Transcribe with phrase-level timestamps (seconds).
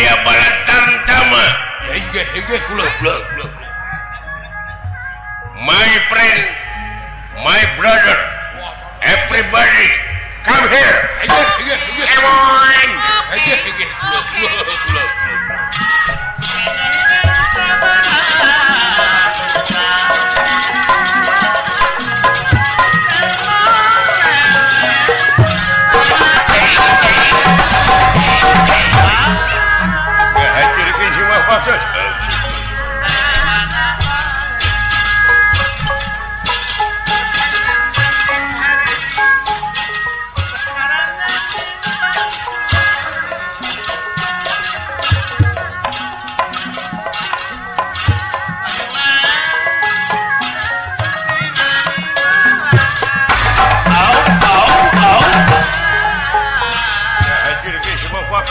[0.00, 1.44] aya bala tantama
[5.68, 6.40] my friend
[7.44, 8.16] my brother
[9.04, 9.88] everybody
[10.44, 10.96] come here.
[11.28, 12.80] Everyone.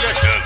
[0.02, 0.39] subject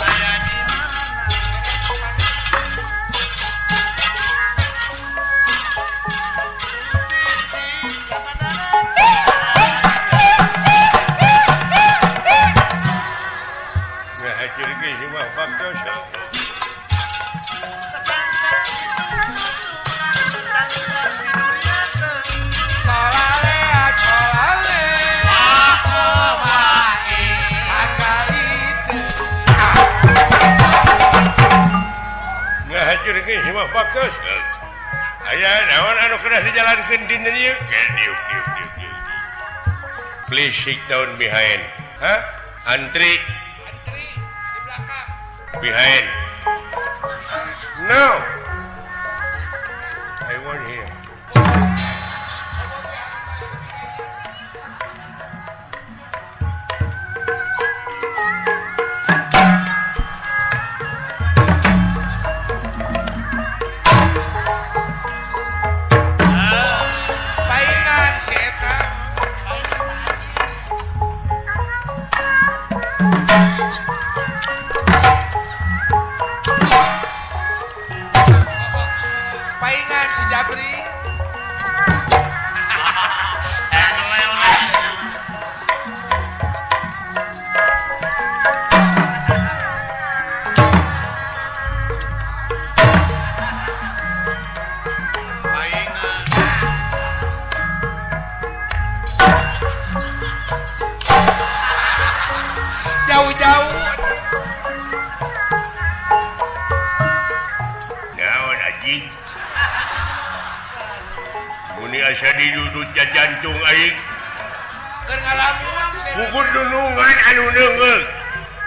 [40.63, 41.61] sit down behind.
[41.99, 42.15] Ha?
[42.77, 43.17] Antri.
[45.61, 46.07] Behind.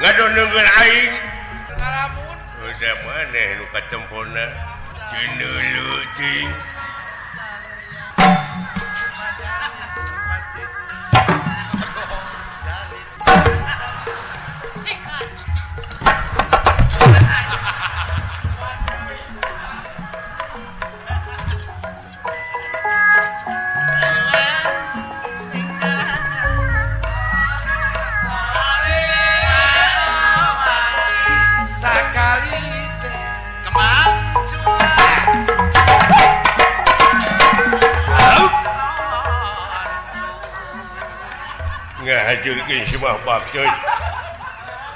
[0.00, 1.12] ngadongen aing.
[3.06, 4.44] Maneh luka tempurna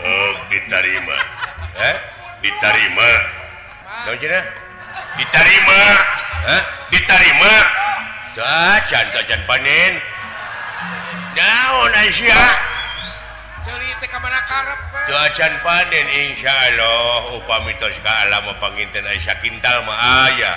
[0.01, 1.19] oh, ditarima
[1.77, 1.97] eh?
[2.41, 3.11] ditarima
[4.07, 4.13] no,
[5.19, 5.81] ditarima
[6.47, 6.63] eh?
[6.95, 7.53] ditarima
[8.31, 9.11] Cacan
[9.51, 9.93] panen.
[15.11, 17.35] Dauncan panen Insya Allah.
[17.43, 20.57] Upami alam mau panginten Aisyah kintal ma ayah.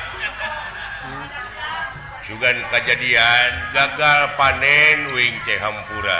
[2.33, 6.19] juga kejadian gagal panen wing Cehempura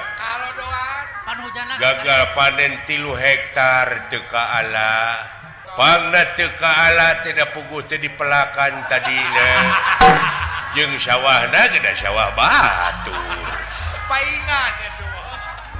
[1.81, 5.25] gagal panen tilu hektar teka ala.
[5.73, 9.17] Pangna teka ala tidak pugu jadi pelakan tadi
[10.77, 13.17] jeng sawah naga sawah batu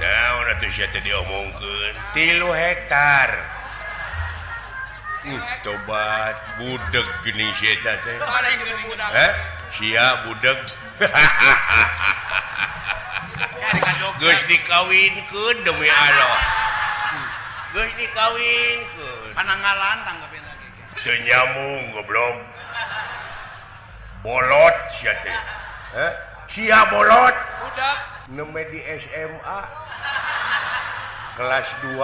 [0.02, 1.94] nah, diomongkeun?
[2.10, 3.30] tilu hektar.
[5.64, 6.36] Tobat.
[6.60, 7.48] Budeg gini
[9.78, 10.58] Sia budak
[14.22, 16.38] Gus dikawin dikawinkeun demi Allah.
[17.74, 19.34] Geus dikawinkeun.
[19.34, 20.68] Pananggalan tanggapin lagi.
[21.02, 22.36] Teu nyamung goblok.
[24.22, 25.38] Bolot sia teh.
[25.98, 26.12] Heh?
[26.54, 27.34] Sia bolot.
[27.34, 27.98] Budak.
[28.30, 29.60] Neme di SMA.
[31.34, 31.98] Kelas 2.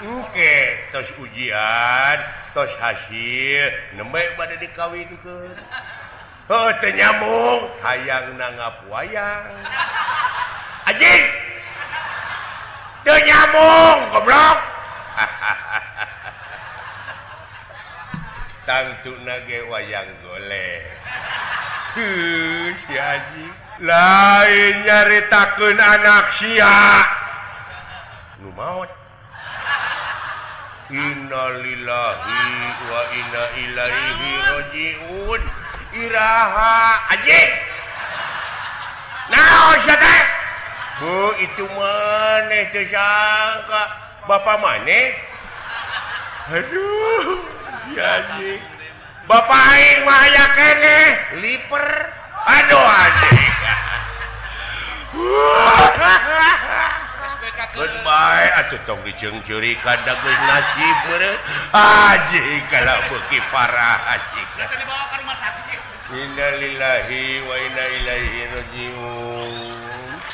[0.00, 0.56] Oke,
[0.94, 2.16] tos ujian,
[2.56, 3.68] tos hasil,
[4.00, 5.38] nembek pada dikawin ke.
[6.50, 9.46] nyambung hayang nangap wayang
[10.90, 11.24] anjing!
[13.06, 14.58] Teu nyambung goblok!
[18.66, 20.82] Tangtu nage wayang golek.
[21.94, 23.54] Tuh, si anjing.
[23.80, 26.76] Lain nyaritakeun anak sia.
[28.44, 28.92] Nu maot
[30.92, 32.44] innalillahi
[32.90, 35.42] wa inna ilaihi rajiun.
[35.90, 36.78] Iraha
[37.18, 37.42] aji.
[39.30, 39.78] Nah,
[41.00, 43.82] Bu itu maneh tersangka
[44.28, 45.16] Bapak maneh?
[46.50, 47.40] Aduh
[47.96, 48.60] yaji
[49.24, 51.06] Bapak aing mah aya keneh
[51.40, 51.86] liper.
[52.44, 53.52] Aduh anjing
[58.84, 60.98] tong diceungceuri kada geus nasib
[61.72, 64.42] haji kalau beki parah haji
[66.10, 69.52] Innalillahi wa inna ilaihi rajiun.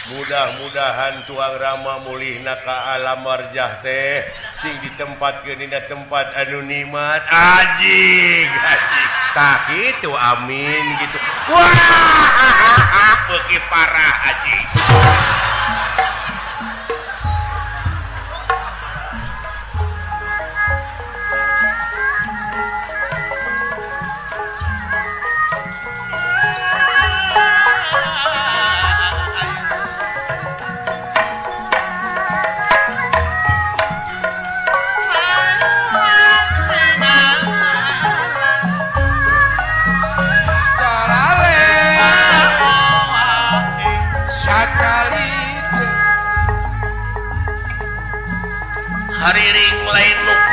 [0.08, 4.25] Mudah-mudahan tuang Rama mulih naka alam marjah teh.
[4.64, 8.09] Sing di tempat anu tempat anonimat aji
[8.49, 9.05] haji
[9.37, 11.19] tak itu amin gitu.
[11.52, 14.56] Wah beki parah haji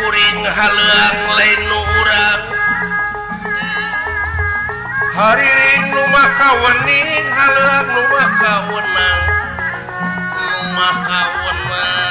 [0.03, 2.43] kuring halang lain urang.
[5.15, 9.21] Hariring rumah kawening halang rumah kawenang
[10.59, 12.02] rumah kawenang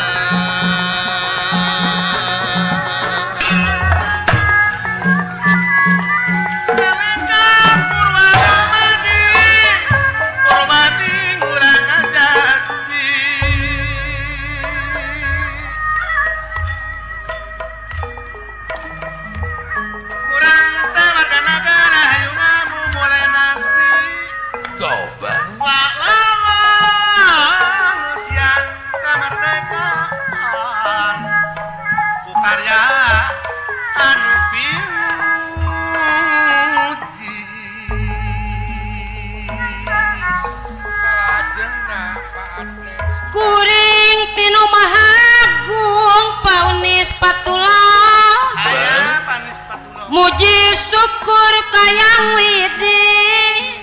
[50.23, 50.55] puji
[50.87, 53.03] syukur kayang widi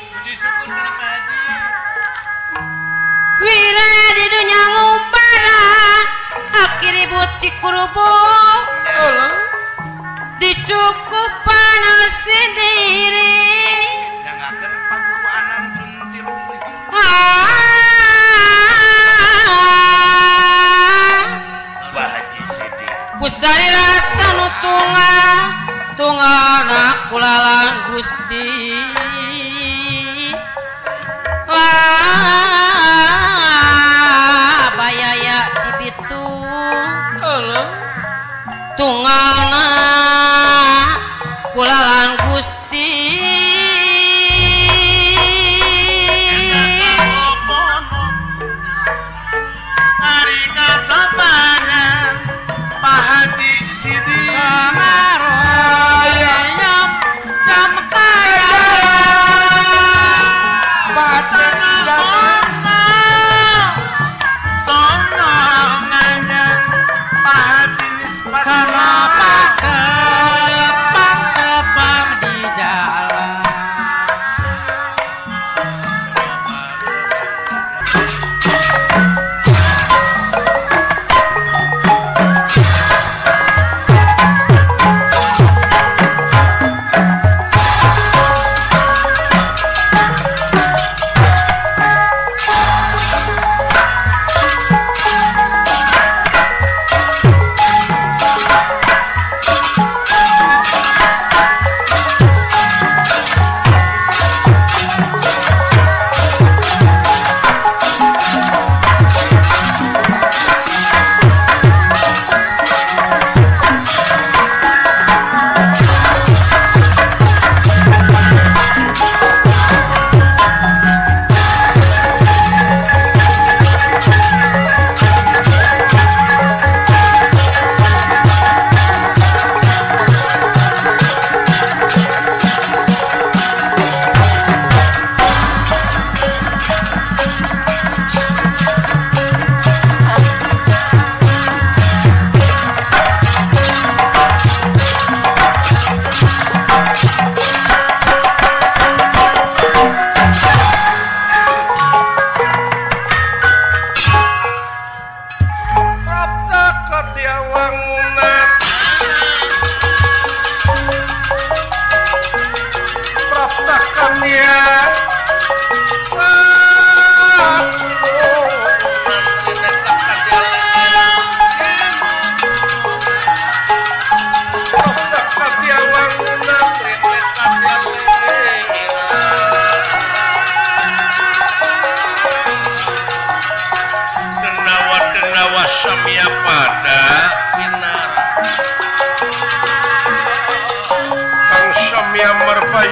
[0.07, 1.43] puji syukur kayang widi
[3.43, 5.63] wira di dunia ngumpara
[6.63, 8.07] akhir ibu cikurubu
[10.39, 13.35] dicukup panas sendiri
[14.23, 15.59] Ah, ah, ah, ah,
[19.99, 21.19] ah.
[21.91, 22.87] Wah, Haji Sidi.
[23.19, 23.88] Kusarilah.
[26.19, 27.88] ngaana kulalan.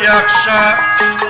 [0.08, 1.27] Yaksha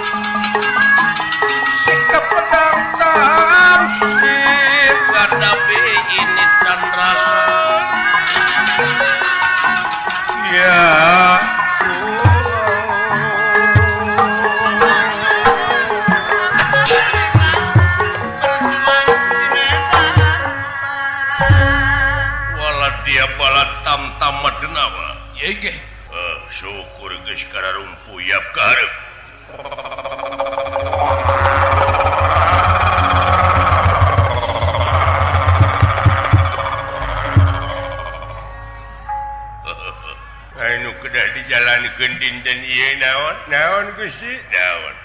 [41.38, 42.60] dijalankan dinten
[42.98, 43.36] naon?
[43.54, 44.96] Naon daun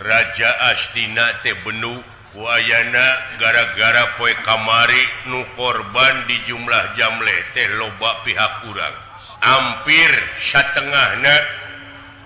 [0.00, 2.00] Raja Astina Tebenu
[2.36, 8.94] wayana gara-gara poe kamari nu korban di jumlah jamle teh lobak pihak kurang
[9.42, 10.10] hampir
[10.54, 11.20] setengah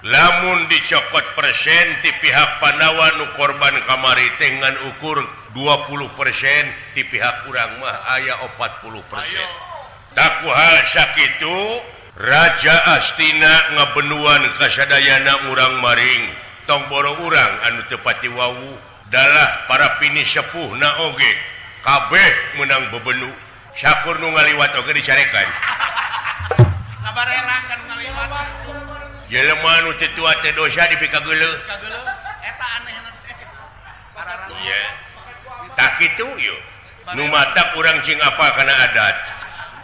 [0.04, 5.24] lamun dicokot persen di pihak Pandawa nu korban kamari dengan ukur
[5.56, 9.48] 20 persen di pihak kurang mah ayah 40 persen.
[10.12, 11.58] Takku hal sakit itu
[12.14, 16.24] Raja Astina ngabenuan kasadayana urang maring.
[16.70, 18.78] Tomboro urang anu tepati wau.
[19.10, 21.32] Dalah para pini sepuh naoge
[21.82, 23.34] kabeh menang bebenu.
[23.74, 25.48] Syakur nu ngaliwat oge dicarekan.
[29.26, 31.18] Jelema nu teu tua teh dosa dipika.
[31.18, 32.94] Eta aneh
[35.74, 36.60] Tak kitu yeuh
[37.18, 39.16] Nu mata urang cing apa kana adat.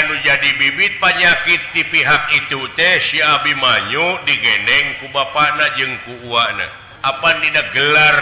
[0.00, 6.14] anu jadi bibit penyakit di pihak itu teh si Abimanyu digeneng ku bapakna jeung ku
[6.30, 8.18] Uana apa tidak gelar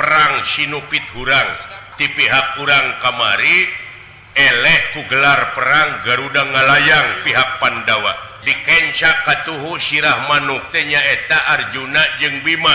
[0.00, 1.50] perang sinupit hurang?
[2.00, 3.68] Di pihak kurang kamari
[4.32, 8.40] eleh ku gelar perang Garuda ngalayang pihak Pandawa.
[8.42, 12.74] Dikencak katuhu sirah manuktenya eta Arjuna jeng Bima.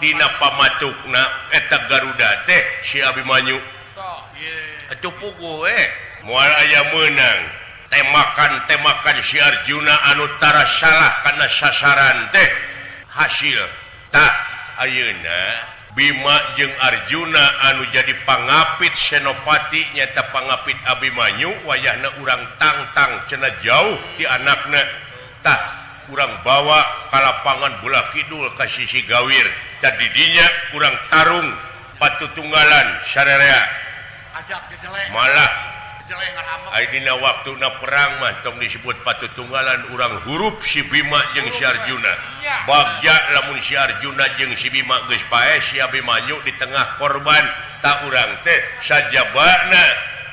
[0.00, 1.52] Tina pamatukna.
[1.52, 3.60] Eta Garuda teh si Abimanyu
[5.20, 5.86] pugu eh.
[6.24, 7.38] Mual aya menang
[7.88, 12.50] temakan temakan Arjuna anu Anutara salah karena sasaran teh.
[13.10, 13.60] Hasil.
[14.10, 14.34] Tak
[14.80, 15.42] Ayeuna
[15.94, 23.98] Bima jeung Arjuna anu jadi pangapit senopati nyata pangapit Abimanyu wayahna urang tangtang cena jauh
[24.14, 24.26] di
[25.42, 25.60] tah
[26.06, 29.46] kurang bawa kalapangan bola Kidul ke sisi gawir.
[29.82, 31.48] Tadidinya kurang tarung
[31.98, 33.89] patu tunggalan syarea
[35.12, 35.80] malah.
[36.74, 42.12] Aidina waktu na perang mantong disebut patu tunggalan urang huruf si Bima jeung Syarjuna
[42.66, 47.46] bagja lamun Syarjuna jeung si Bima geus pae si Abimanyu di tengah korban.
[47.80, 48.60] Tak urang teh
[48.90, 49.84] sajabana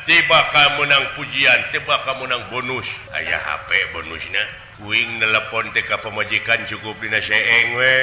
[0.09, 2.89] tiba ka menang pujian tiba ka menang bonus.
[3.13, 4.43] Aya HP bonusna
[4.81, 7.97] kuing nelpon teh ka pemajikan cukup dina seeng we.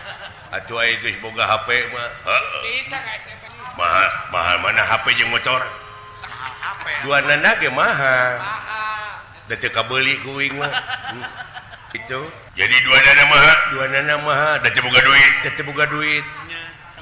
[0.56, 2.08] Atuh aya geus boga HP mah.
[2.26, 3.39] Heeh.
[3.78, 5.62] mahal mahal mana HP jeung motor
[7.02, 8.32] dua nana ge mahal
[9.50, 10.70] da teu kabeli ku uing mah.
[11.90, 12.22] Itu.
[12.54, 15.32] Jadi dua nana mahal dua nana mahal da teu boga duit.
[15.42, 16.22] Da teu boga duit.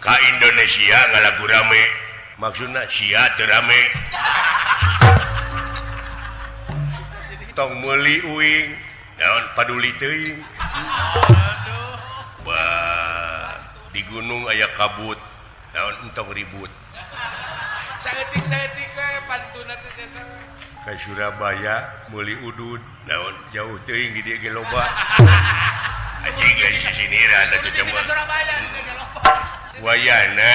[0.01, 1.85] Ka Indonesia ngalagu rame.
[2.41, 3.81] Maksudna sia teu rame.
[7.59, 8.69] Tong meuli uing.
[9.19, 10.39] Daun paduli teuing.
[13.93, 15.19] Di gunung ayah kabut.
[15.77, 16.73] Naon untuk ribut?
[20.89, 22.81] Ke Surabaya muli udud.
[23.05, 24.85] Naon jauh teuing eh, di dieu ge loba.
[26.25, 27.87] Anjing ge di sini ada cecem
[29.85, 30.53] wayana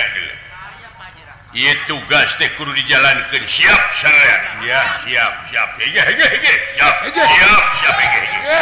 [1.53, 3.45] Iya tugas teh kudu dijalankan.
[3.45, 4.35] Siap saya.
[4.65, 5.69] Ya siap siap.
[5.77, 6.25] Ya ya ya
[6.73, 7.37] siap siap
[7.77, 7.97] siap.
[8.01, 8.21] Ya.
[8.41, 8.61] Ya.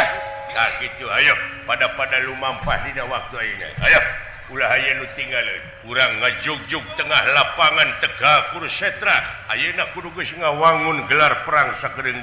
[0.52, 1.32] Nah gitu ayo.
[1.64, 3.68] Pada pada lu mampah di waktu ini.
[3.80, 4.00] Ayo.
[4.50, 5.46] aya tinggal
[5.86, 12.18] kurang ngajugjug tengah lapangan tega kursetra Ayeuna kudu ngawangun gelar perang sakering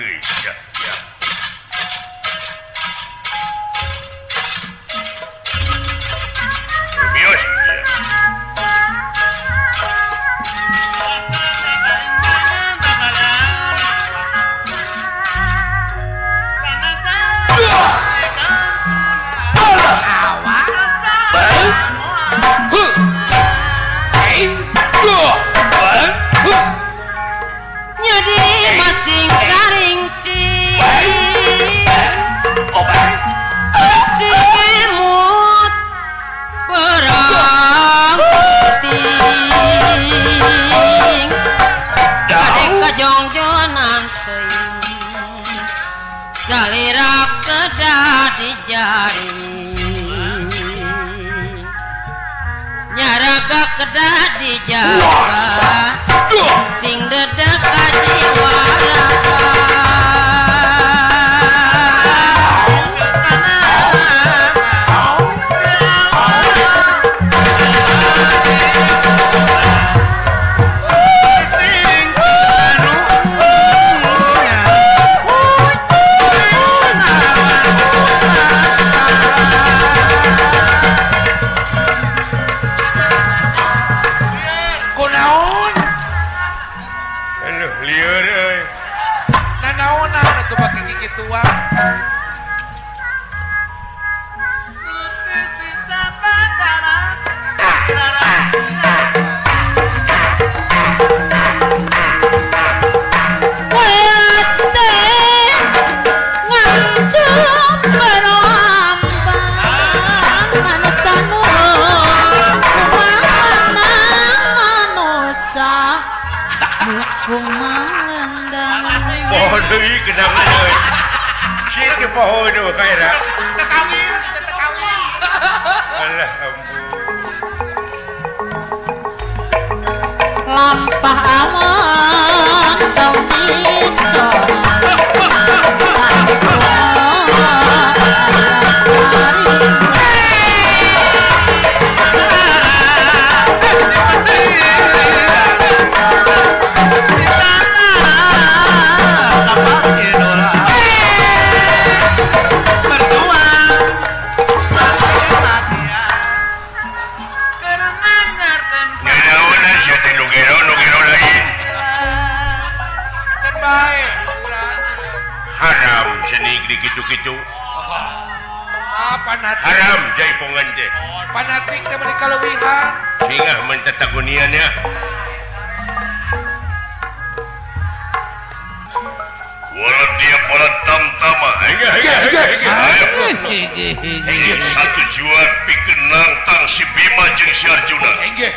[184.00, 188.12] satu juan bikin lantar si Bima jeung si Arjuna.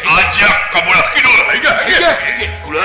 [0.06, 1.34] Ajak ka bola kidul
[2.62, 2.84] Kula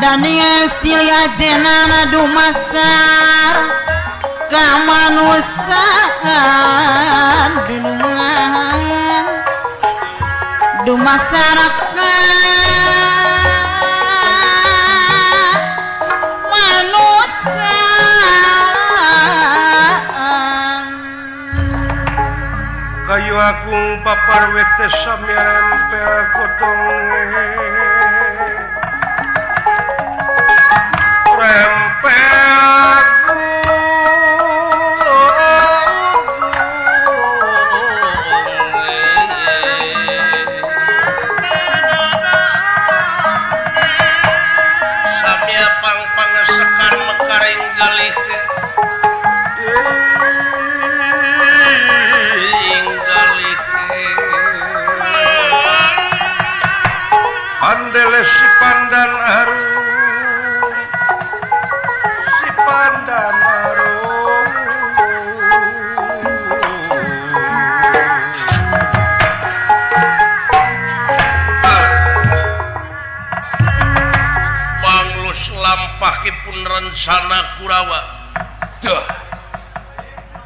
[0.00, 3.56] Daniel yajenana dumasar
[4.48, 6.00] ka manusiaan
[7.68, 9.24] binungan
[10.88, 12.32] dumasarakan
[20.00, 20.84] manusiaan
[23.04, 26.82] kayu agung papar wete samiran pel godong
[31.50, 31.89] وسلم
[76.98, 78.00] sana Kurawa.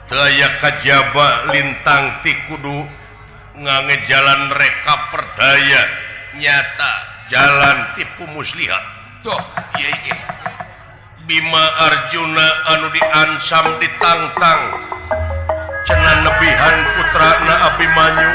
[0.04, 2.78] Daya kajjaba lintang ti Kudu
[3.59, 5.83] ngange jalan reka perdaya.
[6.35, 6.92] Nyata
[7.30, 8.85] jalan tipu muslihat
[9.24, 9.42] tuh.
[9.80, 9.90] Ye.
[11.24, 14.62] Bima Arjuna anu diansam ditantang
[15.88, 18.30] cenan lebihan putra na Abimanyu.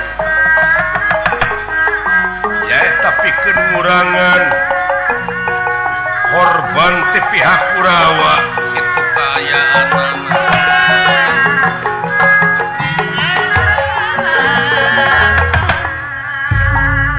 [2.65, 4.41] Ya tapi kengurangan
[6.39, 8.33] korban ti pihak Kurawa
[8.71, 9.63] itu kaya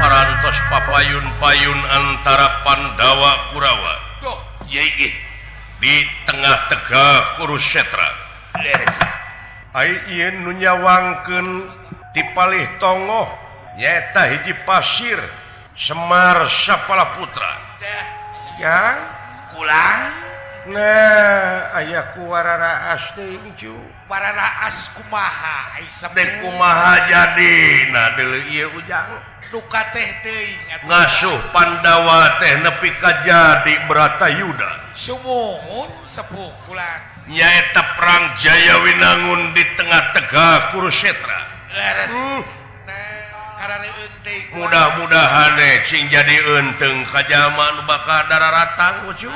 [0.01, 3.95] parantos papayun payun antara Pandawa Kurawa.
[4.25, 4.41] Oh,
[5.85, 7.61] di tengah tegak nu
[9.77, 11.47] nyawangkeun nunyawangken
[12.17, 13.29] dipalih tongoh
[13.77, 15.21] nyaeta hiji pasir
[15.81, 17.53] Semar Sapala Putra
[18.61, 18.97] yang
[19.57, 20.01] kulang?
[20.61, 23.41] Nah ayaku warara ascu
[24.05, 24.37] para
[24.69, 27.57] askumaha kumaha kumaha jadi?
[27.89, 28.13] Nah
[28.77, 29.09] ujang.
[29.51, 30.07] Duka teh
[30.87, 34.71] ngasuh Pandawa teh nepi jadi berata Yuda.
[34.95, 41.41] Sumumuhun sepuh pulang nyaeta perang Jaya Winangun di tengah-tegah Kurusetra
[42.11, 42.60] hmm.
[44.57, 45.57] mudah-mudahan
[45.93, 49.35] cing jadi enteng kajjaman bakal daratang ujung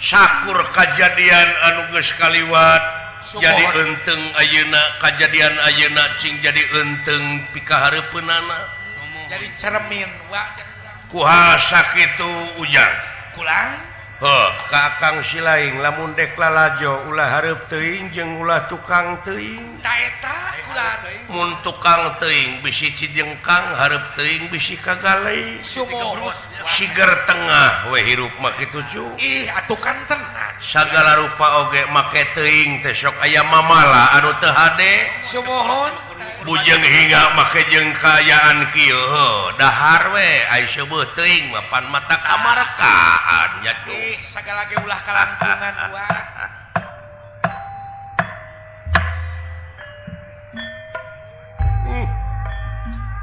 [0.00, 2.82] Sakur kejadian anuges kaliwat
[3.36, 8.72] jadi enteng ayeuna kejadian ayeuna cing jadi enteng pikahare penana
[9.26, 10.10] jadi cermin
[11.10, 12.30] kuasa itu
[12.62, 12.94] ujang.
[13.34, 14.48] Pulang Oh.
[14.72, 19.76] kakang silaing lamun dekla lajo ulah hareup teing jeng ulah tukang teing
[21.28, 25.60] mun tukang teing bisi cijengkang hareup teing bisi kagalai
[26.80, 29.16] siger tengah we hirup maki tuju.
[29.20, 30.18] Ih atuh kanten.
[30.72, 34.94] Sagala rupa oge make teing teh sok aya mamala anu teu hade.
[35.30, 35.92] Sumohon
[36.44, 43.74] bujeng hingga make jeng kayaan Kidahar we Aing mapan mata kamarkaannya
[44.34, 46.66] segala ulah kalangan uh,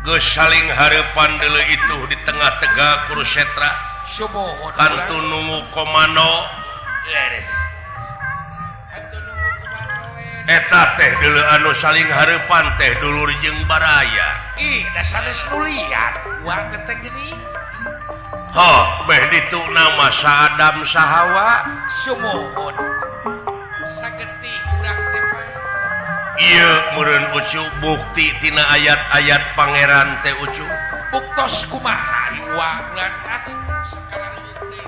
[0.04, 3.72] Geus saling harepan dulu itu di tengah tegak kurusetra.
[4.20, 6.44] Setra kantu nungu komando.
[7.08, 7.48] Leres
[10.44, 14.60] eta teh dulu anu saling harepan teh dulur jeng baraya.
[14.60, 15.24] Ih dasar
[15.56, 17.32] mulia uang kete gini.
[18.54, 21.64] Oh meh itu nama Adam sahawa.
[22.04, 22.76] Sumuhun
[24.04, 25.48] sageti kurang tepat
[26.44, 30.66] iya meren ucu bukti tina ayat-ayat pangeran teh ucu.
[31.14, 33.44] Buktos kumaha iwangan ah,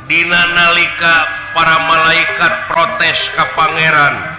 [0.09, 1.15] dina nalika
[1.53, 4.34] para malaikat protes ke pangeran.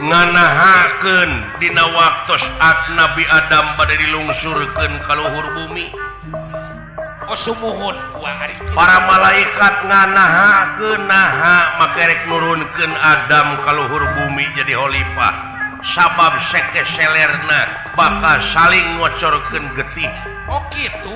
[0.00, 5.88] nganahaken dina waktus at Nabi Adam pada dilungsurkan kalauhur bumi.
[8.74, 10.50] Para malaikat nganaha
[10.82, 15.34] kenaha makerek nurunkan Adam kalauhur bumi jadi Khlifah
[15.94, 20.12] sabab seke selerna bakal saling ngocorkan getih
[20.50, 21.14] Oh gitu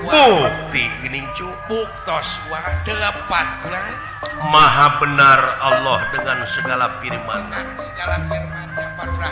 [0.00, 1.20] bukti ini
[1.68, 3.92] buktos wah delapan kurang
[4.48, 7.40] maha benar Allah dengan segala firman.
[7.48, 8.66] Dengan segala firman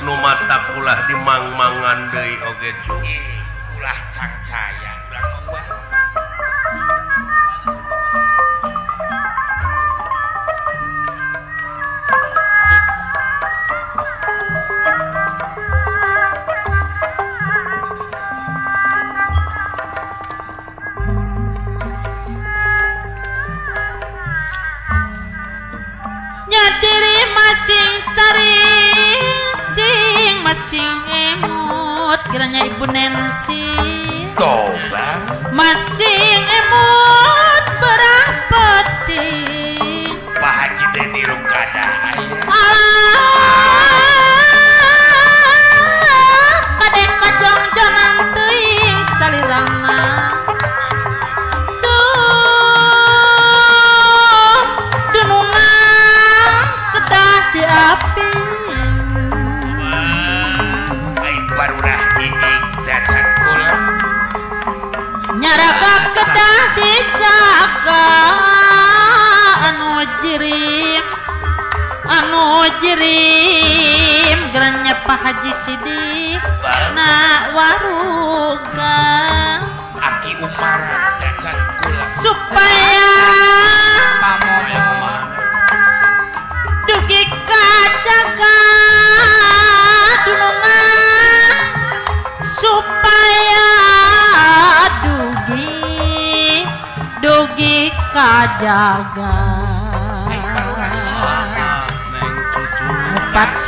[0.04, 2.96] nu mata kulah dimang-mangan deui oge cu.
[3.00, 3.40] Eh,
[3.80, 6.27] ulah cak caya ulah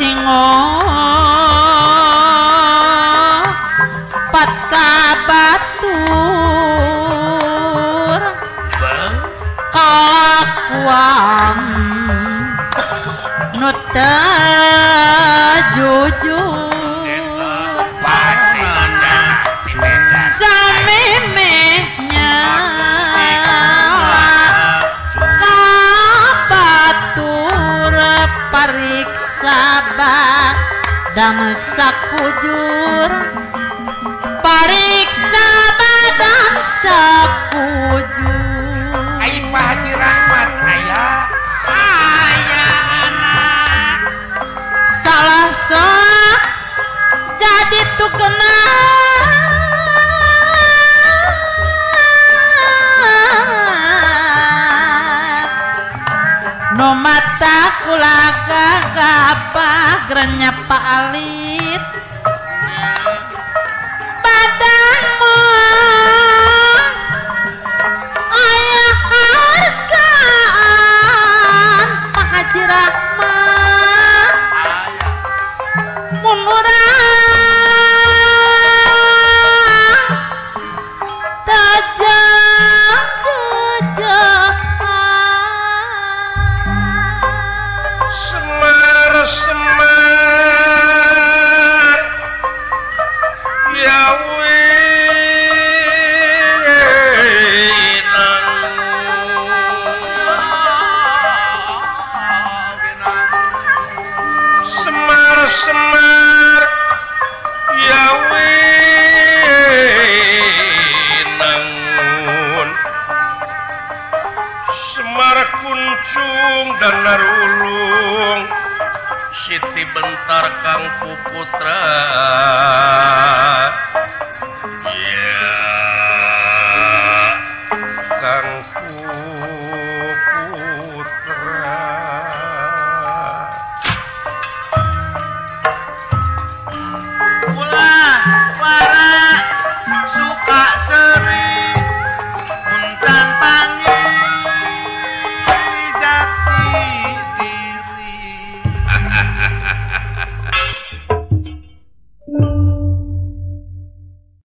[0.01, 0.90] 心哦。